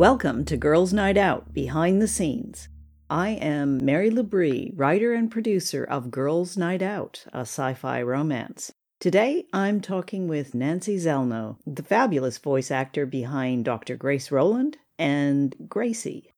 Welcome 0.00 0.46
to 0.46 0.56
Girls 0.56 0.94
Night 0.94 1.18
Out 1.18 1.52
Behind 1.52 2.00
the 2.00 2.08
Scenes. 2.08 2.70
I 3.10 3.32
am 3.32 3.84
Mary 3.84 4.10
Labrie, 4.10 4.72
writer 4.74 5.12
and 5.12 5.30
producer 5.30 5.84
of 5.84 6.10
Girls 6.10 6.56
Night 6.56 6.80
Out, 6.80 7.26
a 7.34 7.40
sci 7.40 7.74
fi 7.74 8.00
romance. 8.00 8.72
Today 8.98 9.44
I'm 9.52 9.82
talking 9.82 10.26
with 10.26 10.54
Nancy 10.54 10.96
Zelno, 10.96 11.58
the 11.66 11.82
fabulous 11.82 12.38
voice 12.38 12.70
actor 12.70 13.04
behind 13.04 13.66
Dr. 13.66 13.94
Grace 13.94 14.30
Rowland 14.30 14.78
and 14.98 15.54
Gracie. 15.68 16.32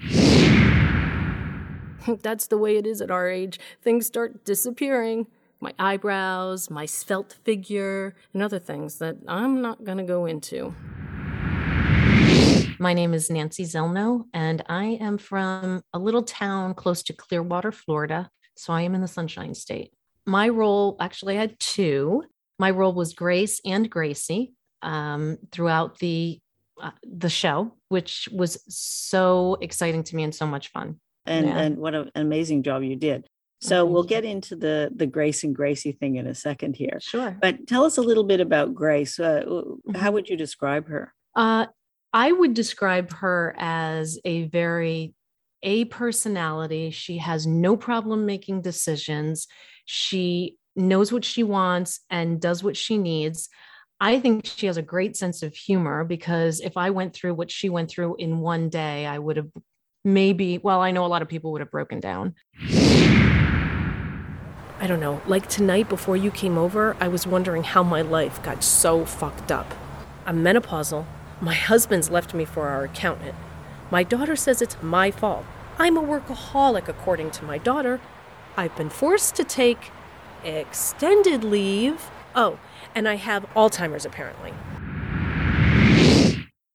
That's 2.22 2.46
the 2.46 2.56
way 2.56 2.76
it 2.76 2.86
is 2.86 3.00
at 3.00 3.10
our 3.10 3.28
age. 3.28 3.58
Things 3.82 4.06
start 4.06 4.44
disappearing. 4.44 5.26
My 5.58 5.72
eyebrows, 5.76 6.70
my 6.70 6.86
svelte 6.86 7.36
figure, 7.42 8.14
and 8.32 8.44
other 8.44 8.60
things 8.60 8.98
that 8.98 9.16
I'm 9.26 9.60
not 9.60 9.82
going 9.82 9.98
to 9.98 10.04
go 10.04 10.24
into. 10.24 10.72
My 12.80 12.94
name 12.94 13.12
is 13.12 13.28
Nancy 13.28 13.64
Zelno, 13.64 14.24
and 14.32 14.62
I 14.68 14.98
am 15.00 15.18
from 15.18 15.82
a 15.92 15.98
little 15.98 16.22
town 16.22 16.74
close 16.74 17.02
to 17.04 17.12
Clearwater, 17.12 17.72
Florida. 17.72 18.30
So 18.56 18.72
I 18.72 18.82
am 18.82 18.94
in 18.94 19.00
the 19.00 19.08
Sunshine 19.08 19.54
State. 19.54 19.92
My 20.26 20.48
role 20.48 20.96
actually 21.00 21.36
I 21.36 21.40
had 21.40 21.58
two. 21.58 22.24
My 22.58 22.70
role 22.70 22.92
was 22.92 23.14
Grace 23.14 23.60
and 23.64 23.90
Gracie 23.90 24.52
um, 24.82 25.38
throughout 25.50 25.98
the 25.98 26.38
uh, 26.80 26.92
the 27.02 27.28
show, 27.28 27.74
which 27.88 28.28
was 28.30 28.62
so 28.68 29.56
exciting 29.60 30.04
to 30.04 30.16
me 30.16 30.22
and 30.22 30.34
so 30.34 30.46
much 30.46 30.68
fun. 30.68 31.00
And 31.26 31.46
yeah. 31.46 31.58
and 31.58 31.78
what 31.78 31.94
an 31.94 32.10
amazing 32.14 32.62
job 32.62 32.82
you 32.82 32.94
did. 32.94 33.26
So 33.60 33.84
we'll 33.84 34.04
get 34.04 34.24
into 34.24 34.54
the 34.54 34.90
the 34.94 35.06
Grace 35.06 35.42
and 35.42 35.54
Gracie 35.54 35.92
thing 35.92 36.16
in 36.16 36.28
a 36.28 36.34
second 36.34 36.76
here. 36.76 36.98
Sure. 37.00 37.36
But 37.40 37.66
tell 37.66 37.84
us 37.84 37.98
a 37.98 38.02
little 38.02 38.24
bit 38.24 38.40
about 38.40 38.74
Grace. 38.74 39.18
Uh, 39.18 39.42
mm-hmm. 39.46 39.94
How 39.96 40.12
would 40.12 40.28
you 40.28 40.36
describe 40.36 40.86
her? 40.88 41.12
Uh, 41.34 41.66
I 42.12 42.32
would 42.32 42.54
describe 42.54 43.12
her 43.14 43.54
as 43.58 44.18
a 44.24 44.44
very 44.44 45.14
a 45.62 45.84
personality. 45.86 46.90
She 46.90 47.18
has 47.18 47.46
no 47.46 47.76
problem 47.76 48.24
making 48.26 48.62
decisions. 48.62 49.46
She 49.84 50.56
knows 50.76 51.12
what 51.12 51.24
she 51.24 51.42
wants 51.42 52.00
and 52.08 52.40
does 52.40 52.62
what 52.62 52.76
she 52.76 52.96
needs. 52.96 53.48
I 54.00 54.20
think 54.20 54.46
she 54.46 54.66
has 54.66 54.76
a 54.76 54.82
great 54.82 55.16
sense 55.16 55.42
of 55.42 55.54
humor 55.54 56.04
because 56.04 56.60
if 56.60 56.76
I 56.76 56.90
went 56.90 57.12
through 57.14 57.34
what 57.34 57.50
she 57.50 57.68
went 57.68 57.90
through 57.90 58.14
in 58.16 58.38
one 58.38 58.68
day, 58.68 59.04
I 59.04 59.18
would 59.18 59.36
have 59.36 59.48
maybe, 60.04 60.58
well, 60.58 60.80
I 60.80 60.92
know 60.92 61.04
a 61.04 61.08
lot 61.08 61.22
of 61.22 61.28
people 61.28 61.50
would 61.52 61.60
have 61.60 61.72
broken 61.72 61.98
down. 61.98 62.36
I 64.80 64.86
don't 64.86 65.00
know. 65.00 65.20
Like 65.26 65.48
tonight 65.48 65.88
before 65.88 66.16
you 66.16 66.30
came 66.30 66.56
over, 66.56 66.96
I 67.00 67.08
was 67.08 67.26
wondering 67.26 67.64
how 67.64 67.82
my 67.82 68.02
life 68.02 68.40
got 68.44 68.62
so 68.62 69.04
fucked 69.04 69.50
up. 69.50 69.74
I'm 70.24 70.44
menopausal 70.44 71.04
my 71.40 71.54
husband's 71.54 72.10
left 72.10 72.34
me 72.34 72.44
for 72.44 72.68
our 72.68 72.84
accountant. 72.84 73.34
My 73.90 74.02
daughter 74.02 74.36
says 74.36 74.60
it's 74.60 74.76
my 74.82 75.10
fault. 75.10 75.44
I'm 75.78 75.96
a 75.96 76.02
workaholic, 76.02 76.88
according 76.88 77.30
to 77.32 77.44
my 77.44 77.58
daughter. 77.58 78.00
I've 78.56 78.76
been 78.76 78.90
forced 78.90 79.36
to 79.36 79.44
take 79.44 79.92
extended 80.44 81.44
leave. 81.44 82.10
Oh, 82.34 82.58
and 82.94 83.08
I 83.08 83.16
have 83.16 83.46
Alzheimer's 83.54 84.04
apparently. 84.04 84.52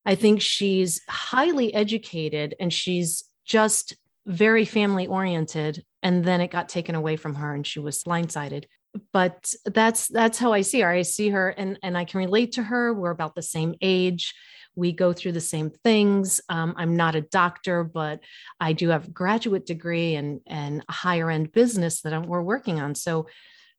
I 0.06 0.16
think 0.16 0.42
she's 0.42 1.02
highly 1.10 1.74
educated 1.74 2.56
and 2.60 2.72
she's 2.72 3.24
just 3.46 3.96
very 4.26 4.66
family 4.66 5.08
oriented. 5.08 5.84
And 6.02 6.24
then 6.24 6.42
it 6.42 6.52
got 6.52 6.70
taken 6.70 6.96
away 6.96 7.16
from 7.16 7.36
her 7.36 7.54
and 7.54 7.68
she 7.68 7.80
was 7.80 8.04
blindsided 8.04 8.66
but 9.12 9.54
that's 9.66 10.08
that's 10.08 10.38
how 10.38 10.54
I 10.54 10.62
see 10.62 10.82
her. 10.82 10.90
I 10.90 11.02
see 11.02 11.30
her 11.30 11.50
and 11.50 11.80
and 11.82 11.98
I 11.98 12.06
can 12.06 12.20
relate 12.20 12.54
to 12.54 12.64
her. 12.64 12.94
We're 12.94 13.12
about 13.12 13.36
the 13.36 13.42
same 13.42 13.76
age. 13.82 14.34
We 14.76 14.92
go 14.92 15.14
through 15.14 15.34
the 15.34 15.42
same 15.42 15.70
things. 15.70 16.42
Um, 16.50 16.74
I'm 16.78 16.96
not 16.96 17.16
a 17.16 17.22
doctor, 17.22 17.84
but 17.84 18.22
I 18.60 18.74
do 18.74 18.90
have 18.90 19.08
a 19.08 19.12
graduate 19.12 19.66
degree 19.66 20.16
and 20.16 20.42
and 20.48 20.84
a 20.88 20.92
higher 20.92 21.30
end 21.30 21.52
business 21.52 22.02
that 22.02 22.14
I'm, 22.14 22.24
we're 22.24 22.42
working 22.42 22.80
on. 22.80 22.96
So 22.96 23.28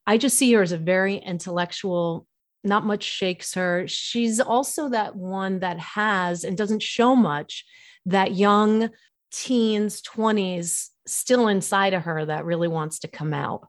I 0.06 0.18
just 0.18 0.38
see 0.38 0.52
her 0.52 0.62
as 0.62 0.72
a 0.72 0.78
very 0.78 1.16
intellectual. 1.16 2.26
Not 2.62 2.86
much 2.86 3.02
shakes 3.02 3.54
her. 3.54 3.86
She's 3.86 4.40
also 4.40 4.88
that 4.88 5.14
one 5.16 5.60
that 5.60 5.78
has 5.78 6.44
and 6.44 6.56
doesn't 6.56 6.82
show 6.82 7.14
much 7.14 7.64
that 8.06 8.34
young 8.34 8.90
teens, 9.30 10.00
20s 10.02 10.88
still 11.06 11.48
inside 11.48 11.92
of 11.92 12.04
her 12.04 12.24
that 12.24 12.44
really 12.44 12.68
wants 12.68 13.00
to 13.00 13.08
come 13.08 13.34
out. 13.34 13.68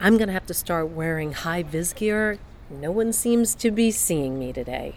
I'm 0.00 0.18
going 0.18 0.28
to 0.28 0.34
have 0.34 0.46
to 0.46 0.54
start 0.54 0.90
wearing 0.90 1.32
high 1.32 1.62
vis 1.62 1.92
gear. 1.92 2.38
No 2.70 2.90
one 2.90 3.12
seems 3.12 3.54
to 3.56 3.70
be 3.70 3.90
seeing 3.90 4.38
me 4.38 4.52
today. 4.52 4.96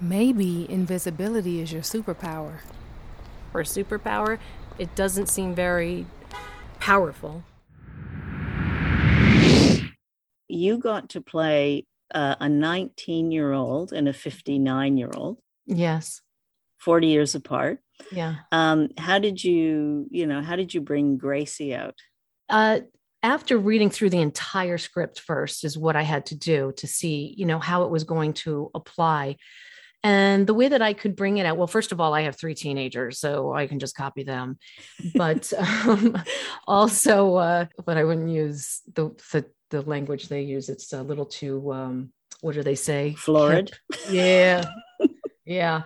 Maybe 0.00 0.66
invisibility 0.70 1.60
is 1.60 1.72
your 1.72 1.82
superpower. 1.82 2.60
For 3.52 3.62
superpower, 3.62 4.38
it 4.78 4.94
doesn't 4.94 5.28
seem 5.28 5.54
very 5.54 6.06
powerful. 6.78 7.44
You 10.48 10.78
got 10.78 11.10
to 11.10 11.20
play 11.20 11.86
uh, 12.14 12.36
a 12.40 12.48
19 12.48 13.30
year 13.32 13.52
old 13.52 13.92
and 13.92 14.08
a 14.08 14.12
59 14.12 14.96
year 14.96 15.10
old. 15.14 15.38
Yes. 15.66 16.22
40 16.78 17.08
years 17.08 17.34
apart. 17.34 17.80
Yeah. 18.12 18.36
Um, 18.52 18.88
how 18.96 19.18
did 19.18 19.42
you, 19.42 20.06
you 20.10 20.26
know, 20.26 20.40
how 20.42 20.56
did 20.56 20.72
you 20.72 20.80
bring 20.80 21.18
Gracie 21.18 21.74
out? 21.74 21.96
Uh, 22.48 22.80
after 23.22 23.58
reading 23.58 23.90
through 23.90 24.10
the 24.10 24.20
entire 24.20 24.78
script 24.78 25.20
first 25.20 25.64
is 25.64 25.76
what 25.76 25.96
I 25.96 26.02
had 26.02 26.26
to 26.26 26.36
do 26.36 26.72
to 26.76 26.86
see, 26.86 27.34
you 27.36 27.46
know, 27.46 27.58
how 27.58 27.84
it 27.84 27.90
was 27.90 28.04
going 28.04 28.34
to 28.34 28.70
apply. 28.74 29.36
And 30.04 30.46
the 30.46 30.54
way 30.54 30.68
that 30.68 30.80
I 30.80 30.92
could 30.92 31.16
bring 31.16 31.38
it 31.38 31.46
out, 31.46 31.56
well, 31.56 31.66
first 31.66 31.90
of 31.90 32.00
all, 32.00 32.14
I 32.14 32.22
have 32.22 32.36
three 32.36 32.54
teenagers, 32.54 33.18
so 33.18 33.52
I 33.52 33.66
can 33.66 33.80
just 33.80 33.96
copy 33.96 34.22
them. 34.22 34.58
But 35.16 35.52
um, 35.58 36.16
also, 36.68 37.34
uh, 37.34 37.66
but 37.84 37.96
I 37.96 38.04
wouldn't 38.04 38.30
use 38.30 38.82
the, 38.94 39.10
the, 39.32 39.44
the 39.70 39.82
language 39.82 40.28
they 40.28 40.42
use. 40.42 40.68
It's 40.68 40.92
a 40.92 41.02
little 41.02 41.26
too, 41.26 41.72
um, 41.72 42.12
what 42.40 42.54
do 42.54 42.62
they 42.62 42.76
say? 42.76 43.14
Florid. 43.14 43.72
Yeah. 44.08 44.64
yeah. 45.44 45.82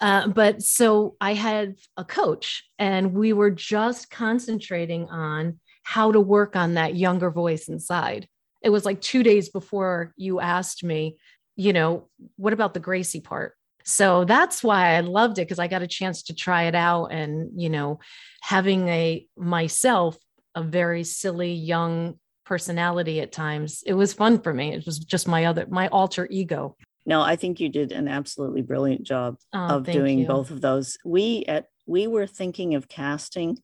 Uh, 0.00 0.26
but 0.26 0.62
so 0.62 1.14
I 1.20 1.34
had 1.34 1.76
a 1.96 2.04
coach, 2.04 2.64
and 2.80 3.14
we 3.14 3.32
were 3.32 3.52
just 3.52 4.10
concentrating 4.10 5.08
on 5.08 5.60
how 5.82 6.12
to 6.12 6.20
work 6.20 6.56
on 6.56 6.74
that 6.74 6.96
younger 6.96 7.30
voice 7.30 7.68
inside. 7.68 8.28
It 8.62 8.70
was 8.70 8.84
like 8.84 9.00
two 9.00 9.22
days 9.22 9.48
before 9.48 10.12
you 10.16 10.40
asked 10.40 10.84
me, 10.84 11.16
you 11.56 11.72
know, 11.72 12.08
what 12.36 12.52
about 12.52 12.74
the 12.74 12.80
Gracie 12.80 13.20
part? 13.20 13.54
So 13.84 14.24
that's 14.24 14.62
why 14.62 14.94
I 14.96 15.00
loved 15.00 15.38
it 15.38 15.42
because 15.42 15.58
I 15.58 15.66
got 15.66 15.82
a 15.82 15.88
chance 15.88 16.22
to 16.24 16.34
try 16.34 16.64
it 16.64 16.74
out 16.74 17.06
and, 17.06 17.60
you 17.60 17.68
know, 17.68 17.98
having 18.40 18.88
a 18.88 19.26
myself, 19.36 20.16
a 20.54 20.62
very 20.62 21.02
silly 21.04 21.52
young 21.52 22.18
personality 22.44 23.20
at 23.20 23.32
times. 23.32 23.82
It 23.84 23.94
was 23.94 24.12
fun 24.12 24.40
for 24.40 24.54
me. 24.54 24.72
It 24.72 24.86
was 24.86 24.98
just 24.98 25.26
my 25.26 25.46
other, 25.46 25.66
my 25.68 25.88
alter 25.88 26.28
ego. 26.30 26.76
No, 27.04 27.20
I 27.20 27.34
think 27.36 27.58
you 27.58 27.68
did 27.68 27.90
an 27.90 28.06
absolutely 28.06 28.62
brilliant 28.62 29.02
job 29.02 29.36
oh, 29.52 29.58
of 29.78 29.84
doing 29.84 30.20
you. 30.20 30.26
both 30.26 30.50
of 30.50 30.60
those. 30.60 30.96
We 31.04 31.44
at 31.48 31.66
we 31.86 32.06
were 32.06 32.28
thinking 32.28 32.76
of 32.76 32.88
casting 32.88 33.58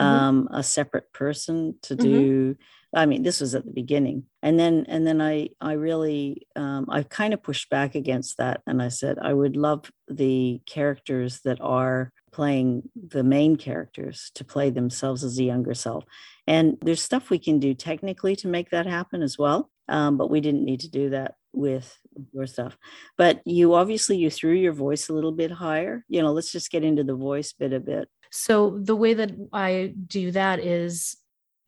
mm-hmm. 0.00 0.24
um, 0.24 0.48
a 0.52 0.62
separate 0.62 1.12
person 1.12 1.76
to 1.82 1.94
mm-hmm. 1.94 2.02
do. 2.02 2.52
Mm-hmm. 2.52 2.62
I 2.92 3.06
mean, 3.06 3.22
this 3.22 3.40
was 3.40 3.54
at 3.54 3.64
the 3.64 3.70
beginning, 3.70 4.24
and 4.42 4.58
then 4.58 4.84
and 4.88 5.06
then 5.06 5.20
I 5.22 5.50
I 5.60 5.74
really 5.74 6.48
um, 6.56 6.86
I 6.88 7.04
kind 7.04 7.32
of 7.32 7.42
pushed 7.42 7.70
back 7.70 7.94
against 7.94 8.38
that, 8.38 8.62
and 8.66 8.82
I 8.82 8.88
said 8.88 9.18
I 9.20 9.32
would 9.32 9.56
love 9.56 9.90
the 10.08 10.60
characters 10.66 11.40
that 11.44 11.60
are 11.60 12.12
playing 12.32 12.88
the 12.94 13.22
main 13.22 13.56
characters 13.56 14.30
to 14.34 14.44
play 14.44 14.70
themselves 14.70 15.24
as 15.24 15.38
a 15.38 15.44
younger 15.44 15.74
self. 15.74 16.04
And 16.46 16.78
there's 16.82 17.02
stuff 17.02 17.30
we 17.30 17.38
can 17.38 17.58
do 17.58 17.74
technically 17.74 18.36
to 18.36 18.48
make 18.48 18.70
that 18.70 18.86
happen 18.86 19.22
as 19.22 19.38
well. 19.38 19.70
Um, 19.88 20.16
but 20.16 20.30
we 20.30 20.40
didn't 20.40 20.64
need 20.64 20.80
to 20.80 20.90
do 20.90 21.10
that 21.10 21.34
with 21.52 21.98
your 22.32 22.46
stuff. 22.46 22.76
But 23.18 23.40
you 23.44 23.74
obviously 23.74 24.16
you 24.16 24.30
threw 24.30 24.52
your 24.52 24.72
voice 24.72 25.08
a 25.08 25.12
little 25.12 25.32
bit 25.32 25.50
higher. 25.50 26.04
You 26.08 26.22
know, 26.22 26.32
let's 26.32 26.52
just 26.52 26.70
get 26.70 26.84
into 26.84 27.04
the 27.04 27.14
voice 27.14 27.52
bit 27.52 27.72
a 27.72 27.80
bit. 27.80 28.08
So 28.30 28.78
the 28.82 28.96
way 28.96 29.14
that 29.14 29.32
I 29.52 29.94
do 30.06 30.30
that 30.32 30.60
is 30.60 31.16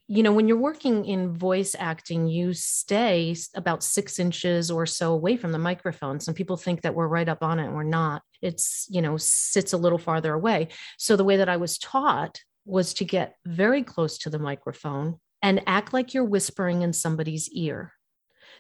you 0.08 0.22
know, 0.22 0.32
when 0.32 0.46
you're 0.46 0.58
working 0.58 1.06
in 1.06 1.32
voice 1.32 1.74
acting, 1.78 2.26
you 2.26 2.52
stay 2.52 3.34
about 3.54 3.82
six 3.82 4.18
inches 4.18 4.70
or 4.70 4.84
so 4.84 5.14
away 5.14 5.38
from 5.38 5.52
the 5.52 5.58
microphone. 5.58 6.20
Some 6.20 6.34
people 6.34 6.58
think 6.58 6.82
that 6.82 6.94
we're 6.94 7.08
right 7.08 7.28
up 7.28 7.42
on 7.42 7.58
it 7.58 7.64
and 7.64 7.74
we're 7.74 7.82
not. 7.82 8.20
It's, 8.42 8.86
you 8.90 9.00
know, 9.00 9.16
sits 9.16 9.72
a 9.72 9.78
little 9.78 9.96
farther 9.96 10.34
away. 10.34 10.68
So 10.98 11.16
the 11.16 11.24
way 11.24 11.38
that 11.38 11.48
I 11.48 11.56
was 11.56 11.78
taught 11.78 12.40
was 12.66 12.92
to 12.94 13.06
get 13.06 13.36
very 13.46 13.82
close 13.82 14.18
to 14.18 14.28
the 14.28 14.38
microphone 14.38 15.18
and 15.40 15.62
act 15.66 15.94
like 15.94 16.12
you're 16.12 16.24
whispering 16.24 16.82
in 16.82 16.92
somebody's 16.92 17.48
ear. 17.50 17.94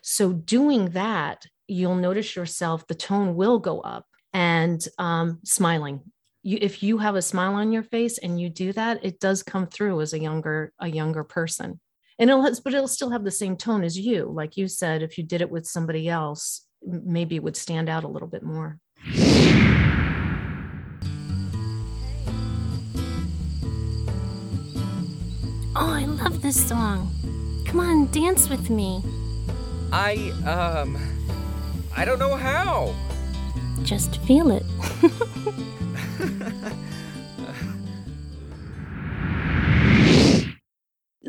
So 0.00 0.32
doing 0.32 0.90
that, 0.90 1.44
you'll 1.66 1.96
notice 1.96 2.34
yourself, 2.34 2.86
the 2.86 2.94
tone 2.94 3.34
will 3.34 3.58
go 3.58 3.80
up 3.80 4.06
and 4.32 4.82
um, 4.98 5.40
smiling 5.44 6.00
you 6.42 6.58
if 6.60 6.82
you 6.82 6.98
have 6.98 7.14
a 7.14 7.22
smile 7.22 7.54
on 7.54 7.72
your 7.72 7.82
face 7.82 8.18
and 8.18 8.40
you 8.40 8.48
do 8.48 8.72
that 8.72 9.04
it 9.04 9.20
does 9.20 9.42
come 9.42 9.66
through 9.66 10.00
as 10.00 10.12
a 10.12 10.18
younger 10.18 10.72
a 10.80 10.88
younger 10.88 11.24
person 11.24 11.80
and 12.18 12.30
it'll 12.30 12.42
but 12.64 12.74
it'll 12.74 12.88
still 12.88 13.10
have 13.10 13.24
the 13.24 13.30
same 13.30 13.56
tone 13.56 13.84
as 13.84 13.98
you 13.98 14.24
like 14.24 14.56
you 14.56 14.68
said 14.68 15.02
if 15.02 15.16
you 15.16 15.24
did 15.24 15.40
it 15.40 15.50
with 15.50 15.66
somebody 15.66 16.08
else 16.08 16.66
maybe 16.84 17.36
it 17.36 17.42
would 17.42 17.56
stand 17.56 17.88
out 17.88 18.04
a 18.04 18.08
little 18.08 18.28
bit 18.28 18.42
more 18.42 18.78
Oh, 25.74 25.90
I 25.90 26.04
love 26.04 26.42
this 26.42 26.68
song. 26.68 27.10
Come 27.66 27.80
on, 27.80 28.10
dance 28.10 28.50
with 28.50 28.68
me. 28.68 29.02
I, 29.90 30.30
um, 30.44 30.98
I 31.96 32.04
don't 32.04 32.18
know 32.18 32.36
how. 32.36 32.94
Just 33.82 34.18
feel 34.18 34.50
it. 34.50 34.64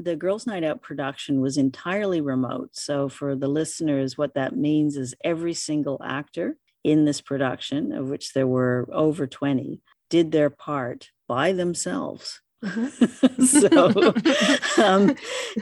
the 0.04 0.16
Girls 0.16 0.46
Night 0.46 0.64
Out 0.64 0.82
production 0.82 1.42
was 1.42 1.58
entirely 1.58 2.22
remote. 2.22 2.72
So, 2.74 3.10
for 3.10 3.36
the 3.36 3.48
listeners, 3.48 4.18
what 4.18 4.34
that 4.36 4.56
means 4.56 4.98
is 4.98 5.16
every 5.24 5.54
single 5.54 6.02
actor 6.04 6.58
in 6.84 7.06
this 7.06 7.22
production, 7.22 7.92
of 7.92 8.10
which 8.10 8.34
there 8.34 8.48
were 8.48 8.88
over 8.92 9.28
20, 9.28 9.82
did 10.10 10.32
their 10.32 10.50
part 10.50 11.10
by 11.28 11.54
themselves. 11.54 12.42
Mm-hmm. 12.64 13.44
so, 14.76 14.84
um, 14.84 15.16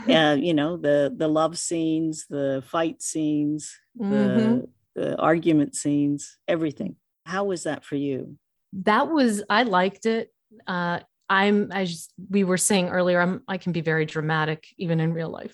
uh, 0.09 0.35
you 0.39 0.53
know, 0.53 0.77
the 0.77 1.13
the 1.15 1.27
love 1.27 1.57
scenes, 1.57 2.25
the 2.29 2.63
fight 2.67 3.01
scenes, 3.01 3.75
mm-hmm. 3.99 4.11
the, 4.13 4.67
the 4.95 5.17
argument 5.17 5.75
scenes, 5.75 6.37
everything. 6.47 6.95
How 7.25 7.45
was 7.45 7.63
that 7.63 7.85
for 7.85 7.95
you? 7.95 8.37
that 8.73 9.09
was 9.09 9.43
I 9.49 9.63
liked 9.63 10.05
it. 10.05 10.33
Uh, 10.67 10.99
I'm 11.31 11.71
as 11.71 12.09
we 12.29 12.43
were 12.43 12.57
saying 12.57 12.89
earlier, 12.89 13.21
I'm 13.21 13.41
I 13.47 13.57
can 13.57 13.71
be 13.71 13.79
very 13.79 14.05
dramatic 14.05 14.67
even 14.77 14.99
in 14.99 15.13
real 15.13 15.29
life, 15.29 15.53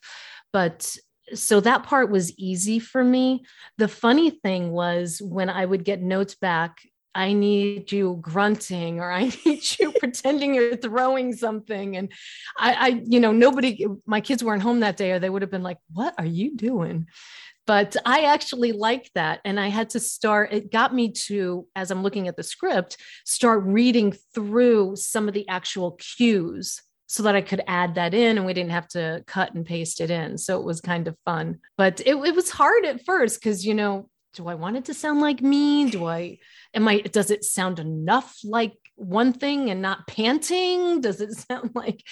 but 0.51 0.97
so 1.35 1.59
that 1.59 1.83
part 1.83 2.09
was 2.09 2.37
easy 2.37 2.79
for 2.79 3.03
me. 3.03 3.45
The 3.77 3.87
funny 3.87 4.31
thing 4.31 4.71
was 4.71 5.21
when 5.21 5.49
I 5.49 5.65
would 5.65 5.83
get 5.83 6.01
notes 6.01 6.35
back, 6.35 6.79
I 7.13 7.33
need 7.33 7.91
you 7.91 8.17
grunting 8.21 8.99
or 8.99 9.11
I 9.11 9.31
need 9.45 9.79
you 9.79 9.91
pretending 9.91 10.55
you're 10.55 10.77
throwing 10.77 11.35
something. 11.35 11.97
And 11.97 12.11
I, 12.57 12.73
I, 12.73 12.87
you 13.05 13.19
know, 13.19 13.31
nobody, 13.31 13.85
my 14.05 14.21
kids 14.21 14.43
weren't 14.43 14.61
home 14.61 14.79
that 14.79 14.97
day 14.97 15.11
or 15.11 15.19
they 15.19 15.29
would 15.29 15.41
have 15.41 15.51
been 15.51 15.63
like, 15.63 15.79
what 15.91 16.13
are 16.17 16.25
you 16.25 16.55
doing? 16.55 17.07
But 17.67 17.97
I 18.05 18.21
actually 18.21 18.71
liked 18.71 19.11
that. 19.13 19.41
And 19.45 19.59
I 19.59 19.67
had 19.67 19.91
to 19.91 19.99
start, 19.99 20.53
it 20.53 20.71
got 20.71 20.95
me 20.95 21.11
to, 21.11 21.67
as 21.75 21.91
I'm 21.91 22.01
looking 22.01 22.27
at 22.27 22.37
the 22.37 22.43
script, 22.43 22.97
start 23.25 23.63
reading 23.65 24.15
through 24.33 24.95
some 24.95 25.27
of 25.27 25.33
the 25.33 25.47
actual 25.49 25.99
cues 26.17 26.81
so 27.07 27.23
that 27.23 27.35
I 27.35 27.41
could 27.41 27.61
add 27.67 27.95
that 27.95 28.13
in 28.13 28.37
and 28.37 28.45
we 28.45 28.53
didn't 28.53 28.71
have 28.71 28.87
to 28.89 29.23
cut 29.27 29.53
and 29.53 29.65
paste 29.65 30.01
it 30.01 30.09
in. 30.09 30.37
So 30.37 30.59
it 30.59 30.65
was 30.65 30.81
kind 30.81 31.07
of 31.07 31.17
fun. 31.25 31.59
But 31.77 31.99
it, 32.01 32.15
it 32.15 32.35
was 32.35 32.49
hard 32.49 32.85
at 32.85 33.05
first 33.05 33.39
because, 33.41 33.65
you 33.65 33.73
know, 33.73 34.09
do 34.33 34.47
I 34.47 34.55
want 34.55 34.77
it 34.77 34.85
to 34.85 34.93
sound 34.93 35.19
like 35.19 35.41
me? 35.41 35.89
Do 35.89 36.05
I, 36.05 36.37
am 36.73 36.87
I, 36.87 37.01
does 37.01 37.31
it 37.31 37.43
sound 37.43 37.79
enough 37.79 38.37
like 38.43 38.73
one 38.97 39.31
thing 39.31 39.69
and 39.69 39.81
not 39.81 40.05
panting? 40.07 41.01
Does 41.01 41.21
it 41.21 41.31
sound 41.49 41.71
like? 41.73 42.03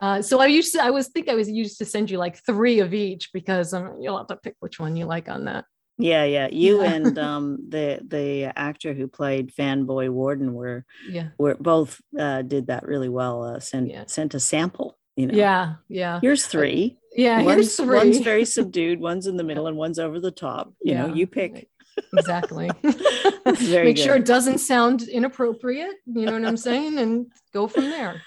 Uh, 0.00 0.20
so 0.20 0.40
I 0.40 0.46
used 0.46 0.74
to, 0.74 0.82
I 0.82 0.90
was 0.90 1.08
think 1.08 1.28
I 1.28 1.34
was 1.34 1.50
used 1.50 1.78
to 1.78 1.84
send 1.84 2.10
you 2.10 2.18
like 2.18 2.44
three 2.44 2.80
of 2.80 2.92
each 2.92 3.32
because 3.32 3.72
um, 3.72 3.96
you'll 4.00 4.18
have 4.18 4.26
to 4.28 4.36
pick 4.36 4.56
which 4.60 4.78
one 4.78 4.96
you 4.96 5.06
like 5.06 5.28
on 5.28 5.46
that. 5.46 5.64
Yeah, 5.98 6.24
yeah. 6.24 6.48
You 6.50 6.82
yeah. 6.82 6.92
and 6.92 7.18
um, 7.30 7.58
the 7.68 8.00
the 8.06 8.52
actor 8.56 8.92
who 8.92 9.08
played 9.08 9.54
Fanboy 9.54 10.10
Warden 10.10 10.54
were 10.54 10.84
yeah 11.08 11.28
were 11.38 11.54
both 11.54 12.00
uh, 12.18 12.42
did 12.42 12.66
that 12.66 12.86
really 12.86 13.08
well. 13.08 13.44
Uh, 13.44 13.60
sent 13.60 13.90
yeah. 13.90 14.04
sent 14.06 14.34
a 14.34 14.40
sample. 14.40 14.98
You 15.16 15.26
know. 15.26 15.34
Yeah, 15.34 15.74
yeah. 15.88 16.20
Here's 16.20 16.46
three. 16.46 16.98
Yeah, 17.14 17.42
one's, 17.42 17.56
here's 17.56 17.76
three. 17.76 17.96
One's 17.96 18.18
very 18.18 18.44
subdued. 18.56 18.98
One's 18.98 19.26
in 19.26 19.36
the 19.36 19.44
middle, 19.44 19.66
and 19.66 19.76
one's 19.76 19.98
over 19.98 20.18
the 20.18 20.30
top. 20.30 20.72
You 20.82 20.92
yeah. 20.92 21.06
know, 21.06 21.14
you 21.14 21.26
pick 21.26 21.68
exactly. 22.16 22.70
Make 22.82 23.96
good. 23.96 23.98
sure 23.98 24.16
it 24.16 24.24
doesn't 24.24 24.58
sound 24.58 25.02
inappropriate. 25.02 25.94
You 26.06 26.26
know 26.26 26.32
what 26.32 26.44
I'm 26.44 26.56
saying? 26.56 26.98
And 26.98 27.26
go 27.52 27.66
from 27.66 27.90
there. 27.90 28.22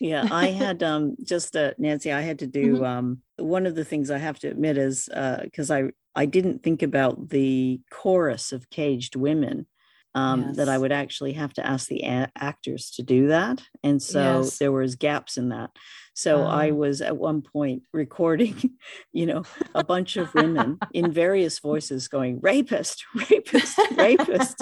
Yeah 0.00 0.26
i 0.30 0.48
had 0.48 0.82
um 0.82 1.14
just 1.22 1.54
uh, 1.54 1.72
nancy 1.78 2.10
i 2.10 2.20
had 2.20 2.40
to 2.40 2.46
do 2.46 2.74
mm-hmm. 2.74 2.84
um 2.84 3.18
one 3.36 3.66
of 3.66 3.74
the 3.74 3.84
things 3.84 4.10
i 4.10 4.18
have 4.18 4.38
to 4.38 4.48
admit 4.48 4.76
is 4.76 5.08
because 5.44 5.70
uh, 5.70 5.74
i 5.74 5.90
I 6.14 6.26
didn't 6.26 6.62
think 6.62 6.82
about 6.82 7.28
the 7.28 7.80
chorus 7.90 8.52
of 8.52 8.70
caged 8.70 9.16
women. 9.16 9.66
Um, 10.12 10.42
yes. 10.42 10.56
That 10.56 10.68
I 10.68 10.76
would 10.76 10.90
actually 10.90 11.34
have 11.34 11.52
to 11.54 11.64
ask 11.64 11.86
the 11.86 12.02
a- 12.02 12.32
actors 12.36 12.90
to 12.96 13.02
do 13.04 13.28
that, 13.28 13.62
and 13.84 14.02
so 14.02 14.40
yes. 14.40 14.58
there 14.58 14.72
was 14.72 14.96
gaps 14.96 15.36
in 15.36 15.50
that. 15.50 15.70
So 16.14 16.42
um. 16.42 16.46
I 16.48 16.70
was 16.72 17.00
at 17.00 17.16
one 17.16 17.42
point 17.42 17.82
recording, 17.92 18.56
you 19.12 19.26
know, 19.26 19.44
a 19.74 19.84
bunch 19.84 20.16
of 20.16 20.32
women 20.34 20.78
in 20.92 21.12
various 21.24 21.58
voices 21.58 22.08
going 22.08 22.40
rapist, 22.40 23.04
rapist, 23.30 23.78
rapist, 23.96 24.58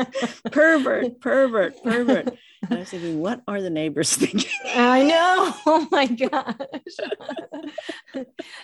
pervert, 0.50 1.20
pervert, 1.20 1.82
pervert. 1.82 2.28
And 2.62 2.74
I 2.74 2.78
was 2.80 2.90
thinking, 2.90 3.20
what 3.20 3.42
are 3.46 3.62
the 3.62 3.70
neighbors 3.70 4.14
thinking? 4.14 4.50
I 4.66 5.04
know. 5.04 5.54
Oh 5.66 5.86
my 5.92 6.06
gosh. 6.06 6.56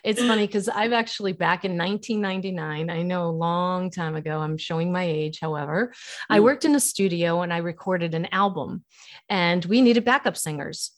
it's 0.02 0.20
funny 0.20 0.46
because 0.46 0.68
I've 0.68 0.92
actually 0.92 1.32
back 1.32 1.64
in 1.64 1.78
1999, 1.78 2.90
I 2.90 3.02
know 3.02 3.26
a 3.26 3.30
long 3.30 3.90
time 3.90 4.16
ago, 4.16 4.40
I'm 4.40 4.56
showing 4.56 4.90
my 4.90 5.04
age, 5.04 5.38
however, 5.40 5.92
mm. 5.94 6.16
I 6.28 6.40
worked 6.40 6.64
in 6.64 6.74
a 6.74 6.80
studio 6.80 7.42
and 7.42 7.52
I 7.52 7.58
recorded 7.58 8.14
an 8.14 8.26
album 8.32 8.84
and 9.28 9.64
we 9.64 9.80
needed 9.80 10.04
backup 10.04 10.36
singers 10.36 10.90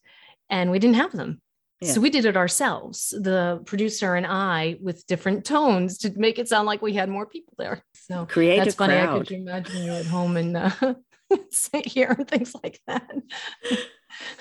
and 0.48 0.70
we 0.70 0.78
didn't 0.78 0.96
have 0.96 1.12
them. 1.12 1.40
Yeah. 1.80 1.92
So 1.92 2.00
we 2.00 2.08
did 2.08 2.24
it 2.24 2.36
ourselves, 2.38 3.10
the 3.10 3.60
producer 3.66 4.14
and 4.14 4.26
I, 4.26 4.78
with 4.80 5.06
different 5.06 5.44
tones 5.44 5.98
to 5.98 6.12
make 6.16 6.38
it 6.38 6.48
sound 6.48 6.66
like 6.66 6.80
we 6.80 6.94
had 6.94 7.10
more 7.10 7.26
people 7.26 7.52
there. 7.58 7.82
So 7.94 8.24
create 8.24 8.58
that's 8.58 8.74
funny. 8.74 8.94
Crowd. 8.94 9.14
I 9.14 9.18
could 9.18 9.32
imagine 9.32 9.82
you 9.82 9.92
at 9.92 10.06
home 10.06 10.38
and 10.38 10.56
uh, 10.56 10.70
sit 11.50 11.86
here 11.86 12.14
and 12.16 12.26
things 12.26 12.54
like 12.62 12.80
that. 12.86 13.10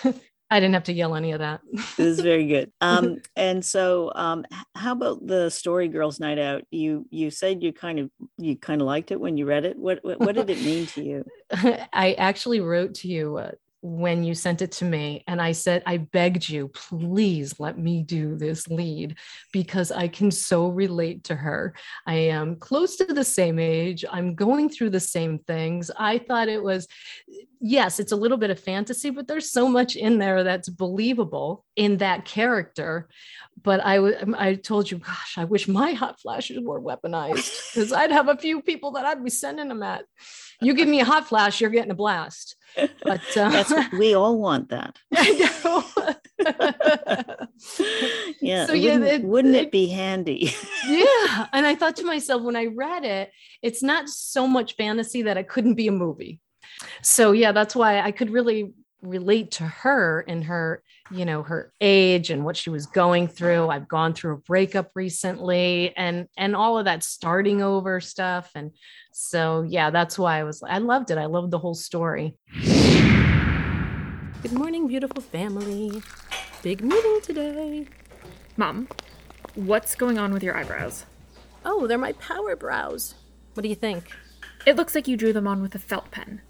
I 0.52 0.60
didn't 0.60 0.76
have 0.76 0.84
to 0.84 0.94
yell 0.94 1.16
any 1.16 1.32
of 1.32 1.40
that. 1.40 1.62
this 1.74 2.00
is 2.00 2.20
very 2.20 2.48
good. 2.48 2.72
Um, 2.82 3.18
and 3.36 3.66
so, 3.66 4.12
um, 4.16 4.46
how 4.76 4.92
about 4.92 5.26
the 5.26 5.50
Story 5.50 5.88
Girls 5.88 6.20
Night 6.20 6.38
Out? 6.38 6.64
You 6.70 7.08
you 7.10 7.32
said 7.32 7.64
you 7.64 7.74
kind 7.74 8.00
of 8.00 8.12
you 8.38 8.56
kind 8.56 8.80
of 8.80 8.86
liked 8.86 9.12
it 9.12 9.20
when 9.20 9.38
you 9.38 9.46
read 9.46 9.66
it. 9.66 9.78
What 9.78 10.00
what, 10.04 10.20
what 10.20 10.36
did 10.36 10.50
it 10.50 10.62
mean 10.62 10.86
to 10.88 11.04
you? 11.04 11.26
I 11.92 12.16
actually 12.18 12.60
wrote 12.60 12.94
to 12.96 13.08
you 13.08 13.38
uh, 13.38 13.52
when 13.86 14.24
you 14.24 14.34
sent 14.34 14.64
it 14.64 14.72
to 14.72 14.84
me 14.84 15.24
and 15.28 15.40
I 15.40 15.52
said, 15.52 15.84
I 15.86 15.98
begged 15.98 16.50
you, 16.50 16.70
please 16.70 17.60
let 17.60 17.78
me 17.78 18.02
do 18.02 18.36
this 18.36 18.68
lead 18.68 19.16
because 19.54 19.92
I 19.92 20.08
can 20.08 20.32
so 20.32 20.70
relate 20.70 21.26
to 21.26 21.36
her. 21.36 21.76
I 22.08 22.16
am 22.16 22.56
close 22.56 22.96
to 22.96 23.06
the 23.06 23.24
same 23.24 23.60
age. 23.60 24.04
I'm 24.12 24.34
going 24.34 24.70
through 24.70 24.90
the 24.90 25.00
same 25.00 25.38
things. 25.38 25.92
I 26.00 26.18
thought 26.18 26.48
it 26.48 26.64
was, 26.64 26.88
yes, 27.62 28.00
it's 28.00 28.12
a 28.12 28.16
little 28.16 28.38
bit 28.38 28.50
of 28.50 28.60
fantasy, 28.60 29.12
but 29.12 29.28
there's 29.28 29.52
so 29.52 29.68
much 29.68 29.96
in 29.96 30.18
there 30.18 30.44
that's 30.44 30.68
believable 30.68 31.64
in 31.76 31.98
that 31.98 32.26
character. 32.26 33.08
But 33.62 33.86
I, 33.86 33.98
um, 33.98 34.36
I 34.36 34.56
told 34.56 34.90
you, 34.90 34.98
gosh, 34.98 35.38
I 35.38 35.44
wish 35.44 35.68
my 35.68 35.94
hot 35.94 36.20
flashes 36.20 36.60
were 36.60 36.82
weaponized 36.82 37.74
because 37.74 37.94
I'd 37.94 38.12
have 38.12 38.30
a 38.30 38.38
few 38.38 38.64
people 38.64 38.94
that 38.94 39.06
I'd 39.06 39.24
be 39.24 39.30
sending 39.30 39.68
them 39.68 39.84
at 39.84 40.06
you 40.62 40.74
give 40.74 40.88
me 40.88 41.00
a 41.00 41.06
hot 41.06 41.28
flash, 41.28 41.62
you're 41.62 41.70
getting 41.70 41.92
a 41.92 41.96
blast. 41.96 42.56
But 42.76 43.22
uh, 43.38 43.50
That's, 43.50 43.74
we 43.94 44.14
all 44.14 44.40
want 44.40 44.70
that. 44.70 44.98
yeah. 48.42 48.66
So 48.66 48.74
yeah, 48.74 48.98
wouldn't, 48.98 49.04
it, 49.04 49.24
wouldn't 49.24 49.56
it 49.56 49.72
be 49.72 49.88
handy? 49.88 50.54
yeah. 50.88 51.48
And 51.54 51.66
I 51.66 51.76
thought 51.76 51.96
to 51.98 52.06
myself 52.06 52.42
when 52.42 52.56
I 52.56 52.66
read 52.66 53.04
it, 53.06 53.32
it's 53.62 53.82
not 53.82 54.10
so 54.10 54.48
much 54.48 54.76
fantasy 54.76 55.24
that 55.24 55.38
it 55.38 55.48
couldn't 55.48 55.76
be 55.76 55.88
a 55.88 55.92
movie. 55.92 56.40
So 57.02 57.32
yeah, 57.32 57.52
that's 57.52 57.76
why 57.76 58.02
I 58.02 58.12
could 58.12 58.30
really 58.30 58.74
relate 59.02 59.52
to 59.52 59.64
her 59.64 60.22
in 60.22 60.42
her, 60.44 60.82
you 61.12 61.26
know, 61.26 61.44
her 61.44 61.72
age 61.82 62.30
and 62.30 62.44
what 62.44 62.58
she 62.58 62.70
was 62.70 62.86
going 62.88 63.28
through. 63.28 63.70
I've 63.70 63.88
gone 63.88 64.14
through 64.14 64.34
a 64.34 64.38
breakup 64.38 64.92
recently 64.96 65.96
and 65.96 66.28
and 66.38 66.56
all 66.56 66.78
of 66.78 66.86
that 66.86 67.04
starting 67.04 67.62
over 67.62 68.00
stuff 68.02 68.52
and 68.56 68.72
so 69.12 69.66
yeah, 69.68 69.90
that's 69.90 70.18
why 70.18 70.40
I 70.40 70.44
was 70.44 70.64
I 70.64 70.80
loved 70.80 71.12
it. 71.12 71.18
I 71.18 71.26
loved 71.26 71.52
the 71.52 71.60
whole 71.60 71.76
story. 71.76 72.38
Good 74.42 74.54
morning, 74.54 74.88
beautiful 74.88 75.22
family. 75.22 76.02
Big 76.62 76.84
meeting 76.84 77.20
today. 77.22 77.88
Mom, 78.58 78.88
what's 79.56 79.96
going 79.96 80.18
on 80.18 80.34
with 80.34 80.44
your 80.44 80.56
eyebrows? 80.56 81.06
Oh, 81.64 81.88
they're 81.88 81.98
my 81.98 82.14
power 82.14 82.56
brows. 82.56 83.16
What 83.54 83.64
do 83.64 83.70
you 83.70 83.76
think? 83.76 84.12
It 84.66 84.76
looks 84.76 84.96
like 84.96 85.08
you 85.08 85.18
drew 85.18 85.34
them 85.34 85.48
on 85.48 85.62
with 85.62 85.76
a 85.76 85.80
felt 85.80 86.12
pen. 86.12 86.42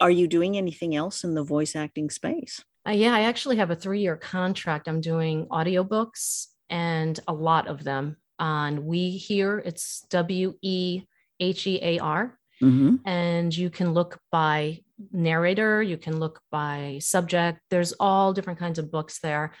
Are 0.00 0.10
you 0.10 0.26
doing 0.26 0.56
anything 0.56 0.96
else 0.96 1.24
in 1.24 1.34
the 1.34 1.44
voice 1.44 1.76
acting 1.76 2.10
space? 2.10 2.64
Uh, 2.88 2.92
yeah, 2.92 3.14
I 3.14 3.22
actually 3.22 3.56
have 3.56 3.70
a 3.70 3.76
three 3.76 4.00
year 4.00 4.16
contract. 4.16 4.88
I'm 4.88 5.00
doing 5.00 5.46
audiobooks 5.46 6.46
and 6.70 7.18
a 7.28 7.32
lot 7.32 7.66
of 7.68 7.84
them 7.84 8.16
on 8.38 8.86
We 8.86 9.10
Hear. 9.10 9.58
It's 9.58 10.06
W 10.10 10.54
E 10.62 11.02
H 11.38 11.66
E 11.66 11.78
A 11.82 11.98
R. 11.98 12.38
Mm-hmm. 12.62 12.96
And 13.08 13.56
you 13.56 13.70
can 13.70 13.92
look 13.92 14.18
by 14.30 14.80
narrator, 15.12 15.82
you 15.82 15.96
can 15.96 16.18
look 16.18 16.40
by 16.50 16.98
subject. 17.00 17.60
There's 17.70 17.92
all 17.98 18.32
different 18.32 18.58
kinds 18.58 18.78
of 18.78 18.90
books 18.90 19.20
there. 19.20 19.52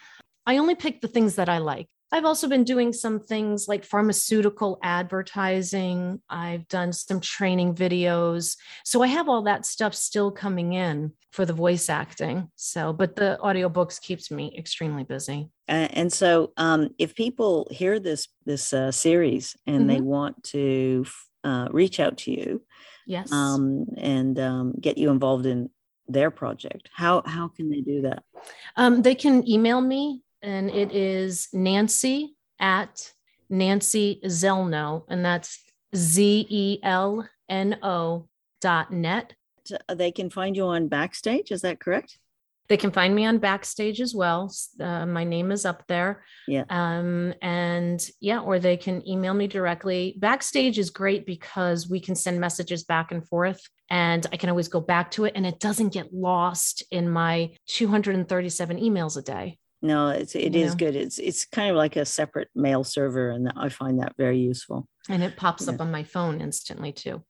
I 0.46 0.58
only 0.58 0.74
pick 0.74 1.00
the 1.00 1.08
things 1.08 1.36
that 1.36 1.48
I 1.48 1.58
like. 1.58 1.88
I've 2.12 2.24
also 2.24 2.48
been 2.48 2.64
doing 2.64 2.92
some 2.92 3.20
things 3.20 3.68
like 3.68 3.84
pharmaceutical 3.84 4.78
advertising. 4.82 6.20
I've 6.28 6.66
done 6.68 6.92
some 6.92 7.20
training 7.20 7.74
videos. 7.74 8.56
So 8.84 9.02
I 9.02 9.06
have 9.06 9.28
all 9.28 9.42
that 9.42 9.64
stuff 9.64 9.94
still 9.94 10.30
coming 10.30 10.72
in 10.72 11.12
for 11.30 11.44
the 11.44 11.52
voice 11.52 11.88
acting. 11.88 12.50
So, 12.56 12.92
but 12.92 13.14
the 13.14 13.38
audiobooks 13.42 14.00
keeps 14.00 14.30
me 14.30 14.52
extremely 14.58 15.04
busy. 15.04 15.50
Uh, 15.68 15.88
and 15.92 16.12
so 16.12 16.52
um, 16.56 16.88
if 16.98 17.14
people 17.14 17.68
hear 17.70 18.00
this 18.00 18.28
this 18.44 18.72
uh, 18.72 18.90
series 18.90 19.56
and 19.66 19.80
mm-hmm. 19.80 19.86
they 19.86 20.00
want 20.00 20.42
to 20.42 21.06
uh, 21.44 21.68
reach 21.70 22.00
out 22.00 22.18
to 22.18 22.32
you 22.32 22.62
yes 23.06 23.32
um, 23.32 23.86
and 23.96 24.38
um, 24.38 24.72
get 24.80 24.98
you 24.98 25.10
involved 25.10 25.46
in 25.46 25.70
their 26.08 26.30
project 26.30 26.90
how 26.92 27.22
how 27.24 27.48
can 27.48 27.70
they 27.70 27.80
do 27.80 28.02
that 28.02 28.22
um, 28.76 29.02
they 29.02 29.14
can 29.14 29.48
email 29.48 29.80
me 29.80 30.22
and 30.42 30.70
it 30.70 30.92
is 30.92 31.48
Nancy 31.52 32.36
at 32.58 33.12
Nancy 33.48 34.20
Zelno, 34.24 35.04
and 35.08 35.24
that's 35.24 35.62
Z 35.94 36.46
E 36.48 36.78
L 36.82 37.28
N 37.48 37.78
O 37.82 38.28
dot 38.60 38.92
net. 38.92 39.34
They 39.92 40.12
can 40.12 40.30
find 40.30 40.56
you 40.56 40.66
on 40.66 40.88
Backstage. 40.88 41.50
Is 41.50 41.62
that 41.62 41.80
correct? 41.80 42.18
They 42.68 42.76
can 42.76 42.92
find 42.92 43.12
me 43.12 43.26
on 43.26 43.38
Backstage 43.38 44.00
as 44.00 44.14
well. 44.14 44.52
Uh, 44.78 45.04
my 45.04 45.24
name 45.24 45.50
is 45.50 45.66
up 45.66 45.84
there. 45.88 46.22
Yeah. 46.46 46.62
Um, 46.70 47.34
and 47.42 48.00
yeah, 48.20 48.38
or 48.38 48.60
they 48.60 48.76
can 48.76 49.06
email 49.08 49.34
me 49.34 49.48
directly. 49.48 50.14
Backstage 50.18 50.78
is 50.78 50.90
great 50.90 51.26
because 51.26 51.88
we 51.88 51.98
can 51.98 52.14
send 52.14 52.40
messages 52.40 52.84
back 52.84 53.10
and 53.10 53.26
forth, 53.26 53.60
and 53.90 54.24
I 54.32 54.36
can 54.36 54.50
always 54.50 54.68
go 54.68 54.80
back 54.80 55.10
to 55.12 55.24
it, 55.24 55.32
and 55.34 55.44
it 55.44 55.58
doesn't 55.58 55.92
get 55.92 56.14
lost 56.14 56.84
in 56.92 57.10
my 57.10 57.50
237 57.66 58.78
emails 58.78 59.16
a 59.16 59.22
day 59.22 59.58
no 59.82 60.08
it's 60.08 60.34
it 60.34 60.54
is 60.54 60.74
good. 60.74 60.94
It's 60.96 61.18
it's 61.18 61.44
kind 61.44 61.70
of 61.70 61.76
like 61.76 61.96
a 61.96 62.04
separate 62.04 62.48
mail 62.54 62.84
server 62.84 63.30
and 63.30 63.52
i 63.56 63.68
find 63.68 64.00
that 64.00 64.14
very 64.16 64.38
useful. 64.38 64.86
And 65.08 65.22
it 65.22 65.36
pops 65.36 65.66
yeah. 65.66 65.74
up 65.74 65.80
on 65.80 65.90
my 65.90 66.02
phone 66.02 66.40
instantly 66.40 66.92
too. 66.92 67.22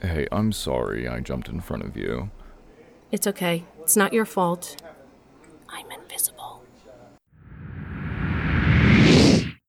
Hey 0.00 0.26
i'm 0.32 0.50
sorry 0.50 1.06
i 1.06 1.20
jumped 1.20 1.48
in 1.48 1.60
front 1.60 1.84
of 1.84 1.96
you. 1.96 2.30
It's 3.12 3.26
okay. 3.26 3.64
It's 3.82 3.96
not 3.96 4.12
your 4.12 4.24
fault. 4.24 4.82
I'm 5.68 5.90
invisible 5.92 6.41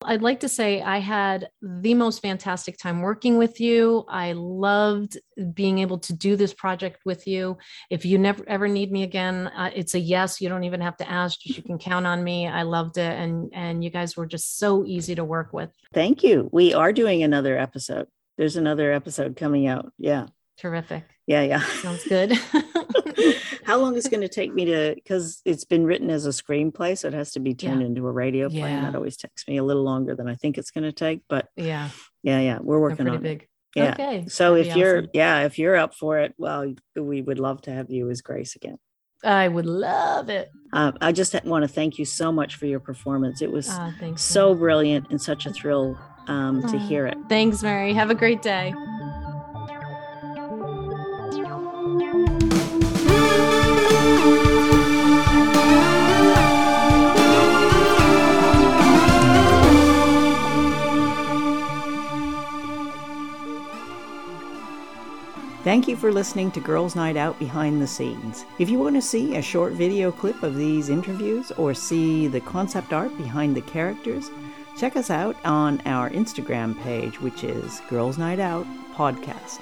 I'd 0.05 0.22
like 0.22 0.39
to 0.41 0.50
say 0.50 0.81
I 0.81 1.00
had 1.00 1.50
the 1.62 1.93
most 1.93 2.22
fantastic 2.22 2.77
time 2.77 3.01
working 3.01 3.38
with 3.38 3.60
you. 3.60 4.05
I 4.07 4.33
loved 4.33 5.17
being 5.53 5.79
able 5.79 6.00
to 6.00 6.13
do 6.13 6.36
this 6.36 6.53
project 6.53 7.01
with 7.05 7.27
you. 7.27 7.57
If 7.89 8.05
you 8.05 8.17
never 8.17 8.43
ever 8.48 8.67
need 8.67 8.91
me 8.91 9.03
again, 9.03 9.48
uh, 9.48 9.72
it's 9.74 9.95
a 9.95 10.00
yes. 10.00 10.41
You 10.41 10.50
don't 10.50 10.63
even 10.63 10.81
have 10.81 10.98
to 10.98 11.10
ask. 11.10 11.45
You 11.45 11.62
can 11.62 11.77
count 11.77 12.05
on 12.05 12.24
me. 12.24 12.48
I 12.48 12.63
loved 12.63 12.98
it, 12.98 13.19
and 13.19 13.50
and 13.53 13.83
you 13.83 13.89
guys 13.89 14.15
were 14.15 14.25
just 14.25 14.57
so 14.57 14.86
easy 14.86 15.15
to 15.15 15.24
work 15.24 15.53
with. 15.53 15.69
Thank 15.93 16.24
you. 16.24 16.50
We 16.51 16.74
are 16.74 16.93
doing 16.93 17.24
another 17.24 17.57
episode. 17.57 18.07
There's 18.38 18.55
another 18.55 18.91
episode 18.91 19.36
coming 19.36 19.67
out. 19.67 19.91
Yeah. 19.98 20.27
Terrific. 20.57 21.03
Yeah, 21.27 21.43
yeah. 21.43 21.63
Sounds 21.81 22.03
good. 22.05 22.39
How 23.63 23.77
long 23.77 23.96
is 23.96 24.05
it 24.05 24.12
going 24.12 24.22
to 24.22 24.27
take 24.27 24.53
me 24.53 24.65
to? 24.65 24.93
Because 24.96 25.41
it's 25.46 25.63
been 25.63 25.86
written 25.86 26.10
as 26.10 26.25
a 26.25 26.29
screenplay, 26.29 26.98
so 26.98 27.08
it 27.08 27.13
has 27.13 27.32
to 27.32 27.39
be 27.39 27.53
turned 27.53 27.82
yeah. 27.82 27.88
into 27.88 28.08
a 28.08 28.12
radio 28.12 28.50
play. 28.50 28.60
Yeah. 28.60 28.67
And 28.67 28.86
that 28.86 28.96
always 28.96 29.17
takes 29.17 29.48
me 29.48 29.58
a 29.58 29.63
little 29.63 29.84
longer 29.84 30.15
than 30.15 30.27
I 30.27 30.36
think 30.36 30.58
it's 30.58 30.72
going 30.72 30.84
to 30.84 30.91
take. 30.91 31.22
But 31.27 31.50
yeah, 31.55 31.89
yeah, 32.22 32.39
yeah, 32.39 32.60
we're 32.62 32.79
working 32.79 33.08
on 33.08 33.22
big. 33.22 33.43
it. 33.43 33.50
Yeah. 33.75 33.93
Okay. 33.93 34.25
So 34.27 34.55
That'd 34.55 34.67
if 34.67 34.75
you're, 34.77 34.98
awesome. 35.00 35.10
yeah, 35.13 35.46
if 35.46 35.58
you're 35.58 35.75
up 35.75 35.96
for 35.96 36.20
it, 36.20 36.34
well, 36.38 36.74
we 36.96 37.22
would 37.22 37.39
love 37.39 37.62
to 37.63 37.72
have 37.72 37.89
you 37.89 38.10
as 38.10 38.22
Grace 38.22 38.55
again. 38.55 38.77
I 39.24 39.48
would 39.48 39.65
love 39.65 40.29
it. 40.29 40.51
Uh, 40.74 40.91
I 41.00 41.12
just 41.12 41.34
want 41.46 41.63
to 41.63 41.67
thank 41.67 41.98
you 41.98 42.05
so 42.05 42.32
much 42.32 42.55
for 42.55 42.65
your 42.65 42.82
performance. 42.82 43.41
It 43.41 43.51
was 43.51 43.70
oh, 43.72 43.93
so 44.15 44.53
brilliant 44.53 45.08
and 45.12 45.22
such 45.22 45.46
a 45.46 45.53
thrill 45.53 45.98
um, 46.27 46.62
to 46.67 46.77
hear 46.77 47.08
it. 47.08 47.17
Thanks, 47.29 47.63
Mary. 47.63 47.93
Have 47.93 48.10
a 48.10 48.15
great 48.15 48.41
day. 48.41 48.74
Thank 65.74 65.88
you 65.88 65.96
for 65.98 66.13
listening 66.13 66.51
to 66.51 66.60
Girls 66.60 66.96
Night 66.96 67.18
Out 67.18 67.39
Behind 67.39 67.82
the 67.82 67.88
Scenes. 67.88 68.46
If 68.60 68.70
you 68.70 68.77
want 68.77 68.96
to 68.96 69.01
see 69.01 69.38
a 69.38 69.42
short 69.42 69.74
video 69.74 70.12
clip 70.12 70.44
of 70.44 70.56
these 70.56 70.88
interviews 70.89 71.50
or 71.53 71.74
see 71.74 72.27
the 72.27 72.42
concept 72.42 72.94
art 72.94 73.18
behind 73.18 73.56
the 73.56 73.62
characters, 73.62 74.30
check 74.77 74.96
us 74.96 75.10
out 75.10 75.36
on 75.44 75.82
our 75.88 76.12
Instagram 76.12 76.80
page, 76.84 77.20
which 77.20 77.44
is 77.44 77.82
Girls 77.89 78.20
Night 78.20 78.38
Out 78.39 78.68
Podcast. 78.94 79.62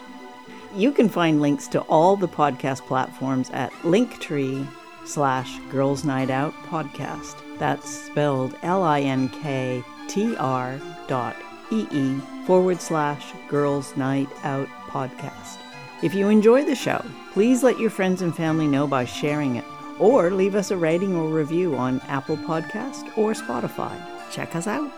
You 0.75 0.91
can 0.91 1.08
find 1.08 1.41
links 1.41 1.70
to 1.70 1.80
all 1.84 2.18
the 2.18 2.27
podcast 2.27 2.82
platforms 2.88 3.50
at 3.51 3.72
linktree 3.84 4.68
slash 5.06 5.60
Girls 5.70 6.03
Night 6.03 6.30
Out 6.30 6.51
Podcast. 6.65 7.38
That's 7.58 7.89
spelled 7.89 8.58
L-I-N-K-T-R 8.63 9.82
dot 11.08 11.38
E-E 11.72 12.20
forward 12.46 12.82
slash 12.82 13.32
Girls 13.48 13.96
Night 13.96 14.27
Out 14.44 14.68
Podcast. 14.89 15.71
If 16.01 16.15
you 16.15 16.29
enjoy 16.29 16.65
the 16.65 16.74
show, 16.74 17.05
please 17.31 17.62
let 17.62 17.77
your 17.77 17.91
friends 17.91 18.24
and 18.24 18.36
family 18.36 18.65
know 18.65 18.88
by 18.88 19.05
sharing 19.05 19.58
it, 19.58 19.65
or 20.00 20.31
leave 20.31 20.55
us 20.55 20.72
a 20.72 20.77
rating 20.77 21.15
or 21.15 21.27
review 21.27 21.75
on 21.75 22.01
Apple 22.08 22.38
Podcast 22.38 23.15
or 23.15 23.34
Spotify. 23.34 23.96
Check 24.31 24.55
us 24.55 24.65
out. 24.65 24.91